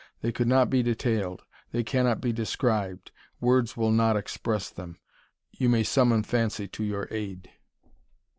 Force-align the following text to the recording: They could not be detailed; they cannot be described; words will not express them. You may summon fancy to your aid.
They 0.23 0.31
could 0.31 0.47
not 0.47 0.71
be 0.71 0.81
detailed; 0.81 1.43
they 1.71 1.83
cannot 1.83 2.21
be 2.21 2.33
described; 2.33 3.11
words 3.39 3.77
will 3.77 3.91
not 3.91 4.17
express 4.17 4.67
them. 4.71 4.97
You 5.51 5.69
may 5.69 5.83
summon 5.83 6.23
fancy 6.23 6.67
to 6.69 6.83
your 6.83 7.07
aid. 7.11 7.51